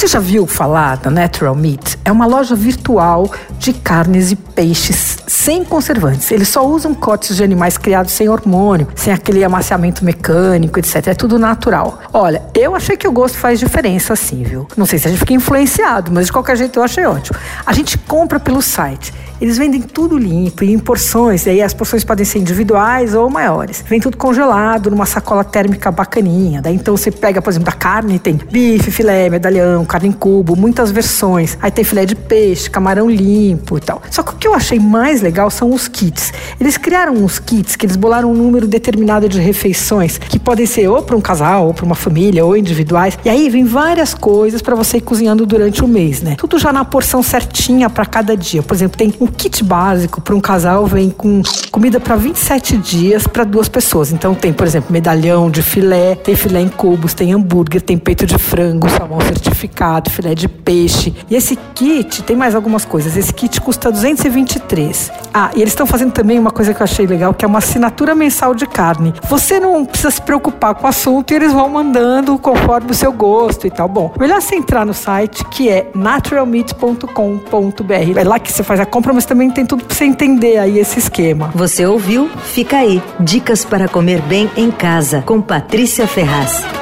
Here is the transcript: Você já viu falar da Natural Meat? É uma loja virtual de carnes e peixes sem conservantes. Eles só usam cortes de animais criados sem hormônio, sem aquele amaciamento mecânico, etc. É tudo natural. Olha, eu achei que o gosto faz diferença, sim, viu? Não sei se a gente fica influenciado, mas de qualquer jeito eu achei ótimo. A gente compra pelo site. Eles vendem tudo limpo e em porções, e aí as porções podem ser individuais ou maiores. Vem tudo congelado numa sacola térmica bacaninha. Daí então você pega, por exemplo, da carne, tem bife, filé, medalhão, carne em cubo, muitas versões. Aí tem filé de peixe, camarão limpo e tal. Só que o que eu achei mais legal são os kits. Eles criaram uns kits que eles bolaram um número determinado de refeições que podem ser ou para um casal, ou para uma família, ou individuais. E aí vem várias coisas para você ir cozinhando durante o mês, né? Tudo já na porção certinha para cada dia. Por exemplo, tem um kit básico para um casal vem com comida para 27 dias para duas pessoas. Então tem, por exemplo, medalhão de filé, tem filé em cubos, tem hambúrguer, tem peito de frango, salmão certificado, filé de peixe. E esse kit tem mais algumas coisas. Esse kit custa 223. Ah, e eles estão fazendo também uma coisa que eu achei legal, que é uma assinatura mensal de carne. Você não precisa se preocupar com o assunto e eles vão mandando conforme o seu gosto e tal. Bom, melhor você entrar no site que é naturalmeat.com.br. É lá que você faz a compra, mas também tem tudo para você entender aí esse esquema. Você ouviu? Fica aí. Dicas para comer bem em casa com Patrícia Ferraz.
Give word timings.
Você 0.00 0.06
já 0.06 0.18
viu 0.18 0.46
falar 0.46 0.96
da 0.96 1.10
Natural 1.10 1.54
Meat? 1.54 1.98
É 2.06 2.10
uma 2.10 2.24
loja 2.24 2.56
virtual 2.56 3.30
de 3.58 3.74
carnes 3.74 4.32
e 4.32 4.36
peixes 4.36 5.18
sem 5.26 5.62
conservantes. 5.62 6.30
Eles 6.30 6.48
só 6.48 6.66
usam 6.66 6.94
cortes 6.94 7.36
de 7.36 7.44
animais 7.44 7.76
criados 7.76 8.12
sem 8.12 8.26
hormônio, 8.26 8.88
sem 8.96 9.12
aquele 9.12 9.44
amaciamento 9.44 10.02
mecânico, 10.02 10.78
etc. 10.78 11.08
É 11.08 11.14
tudo 11.14 11.38
natural. 11.38 11.98
Olha, 12.14 12.42
eu 12.54 12.74
achei 12.74 12.96
que 12.96 13.06
o 13.06 13.12
gosto 13.12 13.36
faz 13.36 13.58
diferença, 13.58 14.16
sim, 14.16 14.42
viu? 14.42 14.66
Não 14.74 14.86
sei 14.86 14.98
se 14.98 15.06
a 15.06 15.10
gente 15.10 15.20
fica 15.20 15.34
influenciado, 15.34 16.10
mas 16.10 16.26
de 16.26 16.32
qualquer 16.32 16.56
jeito 16.56 16.78
eu 16.78 16.82
achei 16.82 17.04
ótimo. 17.04 17.38
A 17.66 17.72
gente 17.74 17.98
compra 17.98 18.40
pelo 18.40 18.62
site. 18.62 19.12
Eles 19.40 19.56
vendem 19.56 19.80
tudo 19.80 20.18
limpo 20.18 20.62
e 20.62 20.72
em 20.72 20.78
porções, 20.78 21.46
e 21.46 21.50
aí 21.50 21.62
as 21.62 21.72
porções 21.72 22.04
podem 22.04 22.24
ser 22.26 22.38
individuais 22.38 23.14
ou 23.14 23.30
maiores. 23.30 23.82
Vem 23.88 23.98
tudo 23.98 24.16
congelado 24.16 24.90
numa 24.90 25.06
sacola 25.06 25.42
térmica 25.42 25.90
bacaninha. 25.90 26.60
Daí 26.60 26.74
então 26.74 26.96
você 26.96 27.10
pega, 27.10 27.40
por 27.40 27.50
exemplo, 27.50 27.66
da 27.66 27.72
carne, 27.72 28.18
tem 28.18 28.34
bife, 28.34 28.90
filé, 28.90 29.30
medalhão, 29.30 29.84
carne 29.86 30.08
em 30.08 30.12
cubo, 30.12 30.54
muitas 30.54 30.90
versões. 30.90 31.56
Aí 31.62 31.70
tem 31.70 31.84
filé 31.84 32.04
de 32.04 32.14
peixe, 32.14 32.68
camarão 32.68 33.08
limpo 33.08 33.78
e 33.78 33.80
tal. 33.80 34.02
Só 34.10 34.22
que 34.22 34.34
o 34.34 34.36
que 34.36 34.46
eu 34.46 34.54
achei 34.54 34.78
mais 34.78 35.22
legal 35.22 35.50
são 35.50 35.70
os 35.70 35.88
kits. 35.88 36.32
Eles 36.60 36.76
criaram 36.76 37.14
uns 37.14 37.38
kits 37.38 37.76
que 37.76 37.86
eles 37.86 37.96
bolaram 37.96 38.30
um 38.30 38.34
número 38.34 38.66
determinado 38.66 39.28
de 39.28 39.40
refeições 39.40 40.18
que 40.18 40.38
podem 40.38 40.66
ser 40.66 40.88
ou 40.88 41.02
para 41.02 41.16
um 41.16 41.20
casal, 41.20 41.68
ou 41.68 41.74
para 41.74 41.84
uma 41.86 41.94
família, 41.94 42.44
ou 42.44 42.56
individuais. 42.56 43.18
E 43.24 43.30
aí 43.30 43.48
vem 43.48 43.64
várias 43.64 44.12
coisas 44.12 44.60
para 44.60 44.74
você 44.74 44.98
ir 44.98 45.00
cozinhando 45.00 45.46
durante 45.46 45.82
o 45.82 45.88
mês, 45.88 46.20
né? 46.20 46.34
Tudo 46.36 46.58
já 46.58 46.72
na 46.72 46.84
porção 46.84 47.22
certinha 47.22 47.88
para 47.88 48.04
cada 48.04 48.36
dia. 48.36 48.62
Por 48.62 48.74
exemplo, 48.74 48.98
tem 48.98 49.14
um 49.20 49.29
kit 49.30 49.62
básico 49.64 50.20
para 50.20 50.34
um 50.34 50.40
casal 50.40 50.86
vem 50.86 51.10
com 51.10 51.42
comida 51.70 52.00
para 52.00 52.16
27 52.16 52.76
dias 52.76 53.26
para 53.26 53.44
duas 53.44 53.68
pessoas. 53.68 54.12
Então 54.12 54.34
tem, 54.34 54.52
por 54.52 54.66
exemplo, 54.66 54.92
medalhão 54.92 55.50
de 55.50 55.62
filé, 55.62 56.14
tem 56.14 56.34
filé 56.34 56.60
em 56.60 56.68
cubos, 56.68 57.14
tem 57.14 57.32
hambúrguer, 57.32 57.80
tem 57.80 57.96
peito 57.96 58.26
de 58.26 58.38
frango, 58.38 58.88
salmão 58.88 59.20
certificado, 59.20 60.10
filé 60.10 60.34
de 60.34 60.48
peixe. 60.48 61.14
E 61.30 61.36
esse 61.36 61.56
kit 61.74 62.22
tem 62.22 62.36
mais 62.36 62.54
algumas 62.54 62.84
coisas. 62.84 63.16
Esse 63.16 63.32
kit 63.32 63.60
custa 63.60 63.90
223. 63.90 65.10
Ah, 65.32 65.50
e 65.54 65.60
eles 65.60 65.72
estão 65.72 65.86
fazendo 65.86 66.12
também 66.12 66.38
uma 66.38 66.50
coisa 66.50 66.74
que 66.74 66.80
eu 66.80 66.84
achei 66.84 67.06
legal, 67.06 67.32
que 67.32 67.44
é 67.44 67.48
uma 67.48 67.58
assinatura 67.58 68.14
mensal 68.14 68.54
de 68.54 68.66
carne. 68.66 69.14
Você 69.28 69.60
não 69.60 69.84
precisa 69.84 70.10
se 70.10 70.22
preocupar 70.22 70.74
com 70.74 70.86
o 70.86 70.88
assunto 70.88 71.30
e 71.30 71.36
eles 71.36 71.52
vão 71.52 71.68
mandando 71.68 72.36
conforme 72.38 72.90
o 72.90 72.94
seu 72.94 73.12
gosto 73.12 73.66
e 73.66 73.70
tal. 73.70 73.88
Bom, 73.88 74.12
melhor 74.18 74.40
você 74.40 74.56
entrar 74.56 74.84
no 74.84 74.94
site 74.94 75.44
que 75.46 75.68
é 75.68 75.90
naturalmeat.com.br. 75.94 78.18
É 78.18 78.24
lá 78.24 78.38
que 78.38 78.52
você 78.52 78.62
faz 78.62 78.80
a 78.80 78.86
compra, 78.86 79.12
mas 79.12 79.24
também 79.24 79.50
tem 79.50 79.64
tudo 79.64 79.84
para 79.84 79.94
você 79.94 80.04
entender 80.04 80.58
aí 80.58 80.78
esse 80.78 80.98
esquema. 80.98 81.50
Você 81.54 81.86
ouviu? 81.86 82.28
Fica 82.28 82.78
aí. 82.78 83.02
Dicas 83.18 83.64
para 83.64 83.88
comer 83.88 84.20
bem 84.22 84.50
em 84.56 84.70
casa 84.70 85.22
com 85.22 85.40
Patrícia 85.40 86.06
Ferraz. 86.06 86.79